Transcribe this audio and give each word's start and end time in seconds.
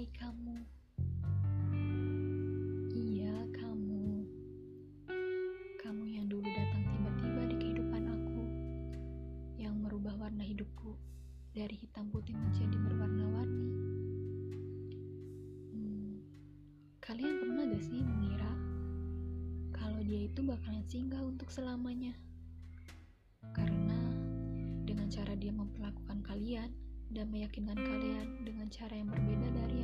mencintai 0.00 0.16
kamu. 0.16 0.56
Iya, 2.88 3.36
kamu. 3.52 4.24
Kamu 5.76 6.04
yang 6.08 6.24
dulu 6.24 6.48
datang 6.48 6.88
tiba-tiba 6.88 7.42
di 7.52 7.56
kehidupan 7.60 8.02
aku, 8.08 8.42
yang 9.60 9.76
merubah 9.76 10.16
warna 10.16 10.40
hidupku 10.40 10.96
dari 11.52 11.76
hitam 11.76 12.08
putih 12.08 12.32
menjadi 12.32 12.76
berwarna-warni. 12.80 13.72
Hmm, 15.68 16.24
kalian 17.04 17.36
pernah 17.44 17.68
gak 17.68 17.84
sih 17.84 18.00
mengira 18.00 18.52
kalau 19.76 20.00
dia 20.00 20.32
itu 20.32 20.40
bakalan 20.40 20.84
singgah 20.88 21.20
untuk 21.20 21.52
selamanya? 21.52 22.16
Karena 23.52 24.00
dengan 24.88 25.12
cara 25.12 25.36
dia 25.36 25.52
memperlakukan 25.52 26.24
kalian, 26.24 26.72
dan 27.10 27.26
meyakinkan 27.26 27.74
kalian 27.74 28.46
dengan 28.46 28.70
cara 28.70 28.94
yang 28.94 29.10
berbeda 29.10 29.48
dari 29.50 29.79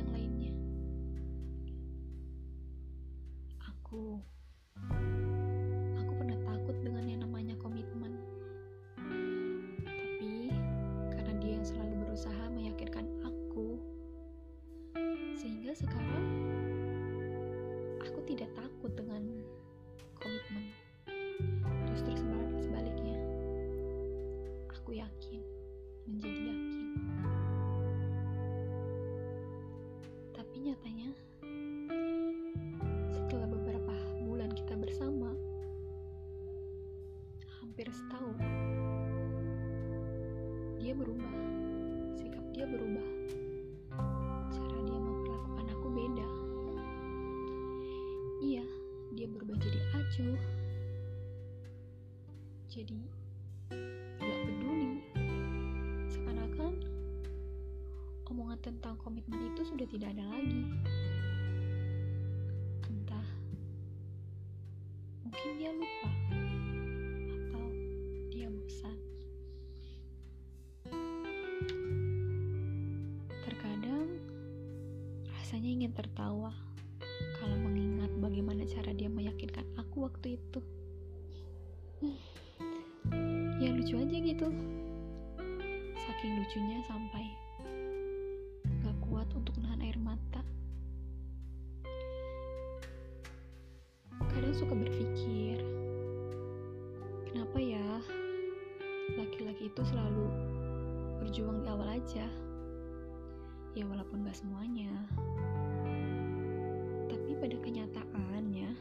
Aku 3.87 4.19
aku 5.95 6.11
pernah 6.19 6.35
takut 6.43 6.75
dengan 6.83 7.07
yang 7.07 7.23
namanya 7.23 7.55
komitmen. 7.55 8.19
Tapi 9.79 10.51
karena 11.15 11.31
dia 11.39 11.55
yang 11.55 11.63
selalu 11.63 11.95
berusaha 12.03 12.51
meyakinkan 12.51 13.07
aku 13.23 13.79
sehingga 15.39 15.71
sekarang 15.71 16.27
aku 18.03 18.19
tidak 18.27 18.51
takut 18.59 18.91
dengan 18.91 19.23
komitmen. 20.19 20.67
Justru 21.95 22.11
sebalik- 22.11 22.59
sebaliknya, 22.67 23.15
aku 24.67 24.99
yakin, 24.99 25.39
menjadi 26.11 26.41
yakin. 26.43 26.85
Tapi 30.35 30.55
nyatanya, 30.59 31.07
hampir 37.87 38.03
setahun, 38.03 38.35
dia 40.75 40.91
berubah, 40.91 41.35
sikap 42.19 42.43
dia 42.51 42.67
berubah, 42.67 43.07
cara 44.51 44.79
dia 44.83 44.99
memperlakukan 44.99 45.65
aku 45.71 45.87
beda. 45.95 46.27
Iya, 48.43 48.65
dia 49.15 49.27
berubah 49.31 49.55
jadi 49.63 49.79
acuh. 49.95 50.39
Jadi, 52.67 52.99
gak 54.19 54.39
peduli. 54.43 54.99
Seakan-akan 56.11 56.73
omongan 58.27 58.59
tentang 58.67 58.99
komitmen 58.99 59.55
itu 59.55 59.63
sudah 59.63 59.87
tidak 59.87 60.11
ada 60.11 60.27
lagi. 60.27 60.75
Entah, 62.83 63.27
mungkin 65.23 65.49
dia 65.55 65.71
lupa 65.71 66.36
rasanya 75.47 75.79
ingin 75.79 75.95
tertawa 75.95 76.51
kalau 77.39 77.55
mengingat 77.55 78.11
bagaimana 78.19 78.67
cara 78.67 78.91
dia 78.91 79.07
meyakinkan 79.07 79.63
aku 79.79 80.03
waktu 80.03 80.35
itu. 80.35 80.59
Hmm, 82.03 83.55
ya 83.55 83.71
lucu 83.71 83.95
aja 83.95 84.11
gitu. 84.11 84.51
Saking 86.03 86.43
lucunya 86.43 86.83
sampai 86.83 87.31
gak 88.83 88.99
kuat 89.07 89.31
untuk 89.39 89.55
nahan 89.63 89.87
air 89.87 89.95
mata. 89.95 90.43
Kadang 94.27 94.51
suka 94.51 94.75
berpikir, 94.75 95.63
kenapa 97.31 97.55
ya 97.55 98.03
laki-laki 99.15 99.71
itu 99.71 99.81
selalu 99.95 100.27
berjuang 101.23 101.63
di 101.63 101.71
awal 101.71 101.87
aja? 102.03 102.46
Ya 103.77 103.85
walaupun 103.85 104.25
gak 104.25 104.33
semuanya, 104.33 104.89
tapi 107.13 107.37
pada 107.37 107.53
kenyataannya 107.61 108.73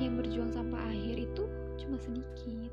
yang 0.00 0.16
berjuang 0.16 0.48
sampai 0.48 0.80
akhir 0.80 1.28
itu 1.28 1.44
cuma 1.76 2.00
sedikit 2.00 2.72